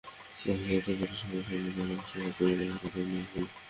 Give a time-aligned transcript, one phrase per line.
[0.39, 2.99] বাকি অর্থ পরে সবাই সমান অংশে ভাগ করে নেওয়ার কথা
[3.03, 3.45] ছিল।